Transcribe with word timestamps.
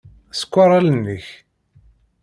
Ṣekkeṛ 0.39 0.69
allen-ik. 0.77 1.27